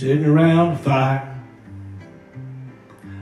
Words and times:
sitting 0.00 0.24
around 0.24 0.78
the 0.78 0.82
fire. 0.82 1.38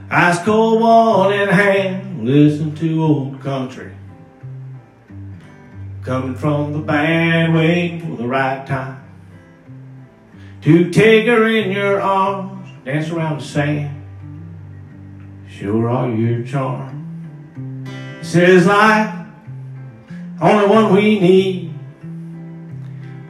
Ice 0.09 0.39
cold 0.45 0.79
one 0.79 1.33
in 1.33 1.49
hand, 1.49 2.25
listening 2.25 2.73
to 2.75 3.03
old 3.03 3.41
country. 3.41 3.91
Coming 6.03 6.35
from 6.35 6.71
the 6.71 6.79
band, 6.79 7.53
waiting 7.53 7.99
for 7.99 8.15
the 8.15 8.25
right 8.25 8.65
time. 8.65 9.03
To 10.61 10.89
take 10.89 11.27
her 11.27 11.49
in 11.49 11.69
your 11.71 11.99
arms, 11.99 12.69
dance 12.85 13.09
around 13.09 13.41
the 13.41 13.45
sand. 13.45 14.05
Sure 15.49 15.89
all 15.89 16.09
your 16.09 16.45
charm. 16.45 17.85
Is 18.21 18.67
life, 18.67 19.27
only 20.41 20.67
one 20.67 20.93
we 20.93 21.19
need. 21.19 21.73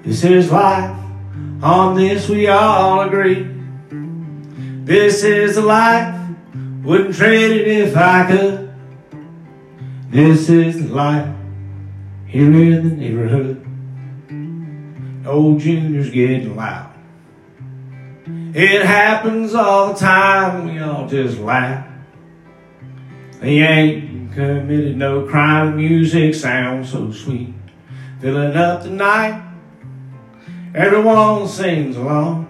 This 0.03 0.23
is 0.23 0.51
life, 0.51 0.95
on 1.61 1.95
this 1.95 2.29
we 2.29 2.47
all 2.47 3.01
agree. 3.01 3.47
This 4.85 5.23
is 5.23 5.55
the 5.55 5.61
life, 5.61 6.15
wouldn't 6.83 7.15
trade 7.15 7.51
it 7.51 7.67
if 7.67 7.95
I 7.95 8.25
could. 8.27 8.73
This 10.09 10.49
is 10.49 10.87
the 10.87 10.93
life, 10.93 11.35
here 12.25 12.51
in 12.51 12.89
the 12.89 12.95
neighborhood. 12.95 13.65
Old 15.27 15.59
Junior's 15.59 16.09
getting 16.09 16.55
loud. 16.55 16.91
It 18.55 18.83
happens 18.83 19.53
all 19.53 19.93
the 19.93 19.99
time, 19.99 20.65
we 20.65 20.79
all 20.79 21.07
just 21.07 21.37
laugh. 21.37 21.85
He 23.41 23.61
ain't 23.61 24.33
committed 24.33 24.97
no 24.97 25.27
crime, 25.27 25.77
music 25.77 26.33
sounds 26.33 26.91
so 26.91 27.11
sweet. 27.11 27.53
Filling 28.19 28.55
up 28.55 28.83
the 28.83 28.89
night, 28.89 29.48
everyone 30.75 31.47
sings 31.47 31.97
along. 31.97 32.45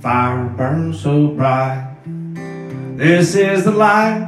Fire 0.00 0.44
burns 0.44 1.00
so 1.00 1.28
bright. 1.28 1.94
This 2.96 3.34
is 3.34 3.64
the 3.64 3.72
life, 3.72 4.26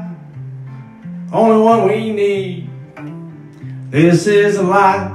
only 1.33 1.63
one 1.63 1.89
we 1.89 2.13
need. 2.13 2.71
This 3.91 4.27
is 4.27 4.57
the 4.57 4.63
life, 4.63 5.13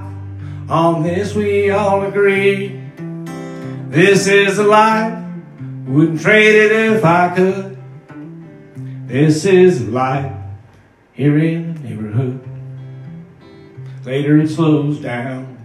on 0.69 1.03
this 1.03 1.35
we 1.35 1.69
all 1.69 2.03
agree. 2.03 2.81
This 3.89 4.27
is 4.27 4.57
the 4.57 4.63
life, 4.63 5.23
wouldn't 5.85 6.21
trade 6.21 6.55
it 6.55 6.71
if 6.71 7.05
I 7.05 7.35
could. 7.35 7.77
This 9.05 9.45
is 9.45 9.85
the 9.85 9.91
life 9.91 10.33
here 11.11 11.37
in 11.37 11.75
the 11.75 11.79
neighborhood. 11.81 12.39
Later 14.03 14.39
it 14.39 14.47
slows 14.47 14.99
down. 14.99 15.62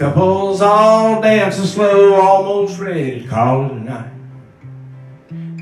Couples 0.00 0.62
all 0.62 1.20
dancing 1.20 1.66
slow, 1.66 2.14
almost 2.14 2.78
ready 2.80 3.20
to 3.20 3.28
call 3.28 3.66
it 3.66 3.72
a 3.72 3.74
night. 3.74 4.12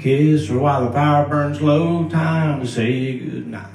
Kiss 0.01 0.47
her 0.47 0.61
while 0.61 0.87
the 0.87 0.93
fire 0.93 1.27
burns 1.27 1.61
low, 1.61 2.09
time 2.09 2.61
to 2.61 2.67
say 2.69 3.19
goodnight. 3.19 3.67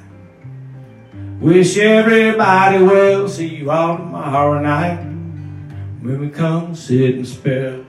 Wish 1.42 1.78
everybody 1.78 2.82
well, 2.82 3.28
see 3.28 3.58
you 3.58 3.70
all 3.72 3.98
tomorrow 3.98 4.62
night. 4.62 5.04
When 6.00 6.22
we 6.22 6.30
come 6.30 6.74
sit 6.76 7.16
and 7.16 7.28
spell. 7.28 7.84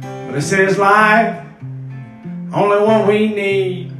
But 0.00 0.36
it 0.36 0.42
says 0.42 0.78
life, 0.78 1.44
only 2.54 2.86
one 2.86 3.06
we 3.06 3.28
need. 3.28 3.92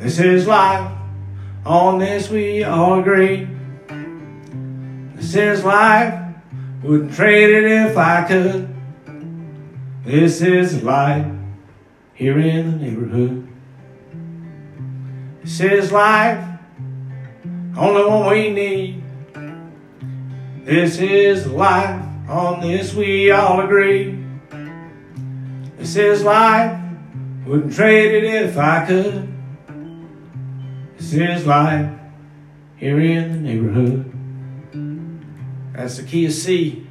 This 0.00 0.18
is 0.18 0.46
life, 0.46 0.92
on 1.64 1.98
this 1.98 2.28
we 2.28 2.62
all 2.62 3.00
agree. 3.00 3.48
This 5.14 5.34
is 5.34 5.64
life, 5.64 6.27
wouldn't 6.82 7.12
trade 7.12 7.50
it 7.50 7.64
if 7.64 7.96
I 7.96 8.24
could. 8.26 8.74
This 10.04 10.40
is 10.40 10.82
life, 10.82 11.26
here 12.14 12.38
in 12.38 12.70
the 12.70 12.76
neighborhood. 12.78 13.48
This 15.42 15.60
is 15.60 15.92
life, 15.92 16.44
only 17.76 18.04
one 18.04 18.30
we 18.30 18.50
need. 18.50 19.02
This 20.64 20.98
is 20.98 21.46
life, 21.46 22.00
on 22.28 22.60
this 22.60 22.94
we 22.94 23.30
all 23.30 23.60
agree. 23.60 24.24
This 25.78 25.96
is 25.96 26.22
life, 26.22 26.78
wouldn't 27.46 27.74
trade 27.74 28.14
it 28.14 28.24
if 28.24 28.56
I 28.56 28.86
could. 28.86 29.34
This 30.96 31.14
is 31.14 31.46
life 31.46 31.90
here 32.76 33.00
in 33.00 33.32
the 33.32 33.38
neighborhood. 33.38 34.17
That's 35.78 35.96
the 35.96 36.02
key 36.02 36.26
of 36.26 36.32
C. 36.32 36.87